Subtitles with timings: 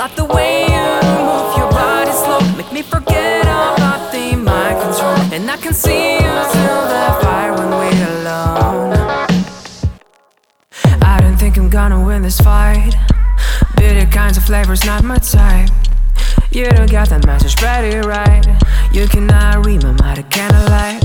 [0.00, 0.86] like the way you
[1.28, 2.40] move your body slow.
[2.56, 5.20] Make me forget about the mind control.
[5.30, 8.96] And I can see you through the fire when we're alone.
[11.02, 12.94] I don't think I'm gonna win this fight.
[13.76, 15.68] Bitter kinds of flavors, not my type.
[16.50, 18.46] You don't got that message pretty right.
[18.94, 21.04] You cannot read my mind, I candlelight.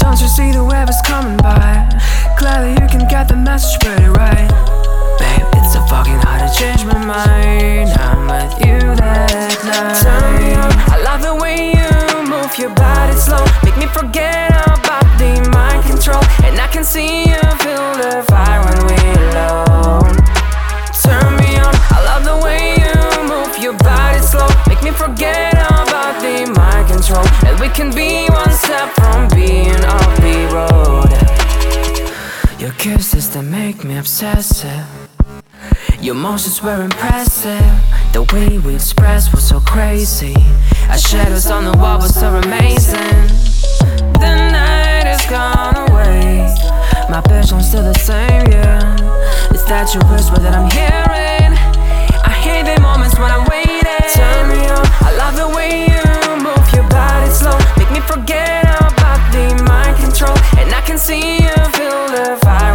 [0.00, 1.88] Don't you see the web is coming by?
[2.36, 2.85] Clearly, you
[24.96, 27.26] forget about the mind control.
[27.46, 31.12] And we can be one step from being off the road.
[32.60, 34.86] Your kisses, that make me obsessive.
[36.00, 37.64] Your motions were impressive.
[38.12, 40.34] The way we expressed was so crazy.
[40.88, 43.28] Our shadows on the wall were so amazing.
[44.20, 46.46] The night has gone away.
[47.10, 48.94] My passion's still the same, yeah.
[49.52, 51.52] Is that you whisper that I'm hearing.
[52.24, 53.75] I hate the moments when I'm waiting.
[60.16, 62.65] control, and I can see you feel the vibe.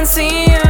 [0.00, 0.69] can see you.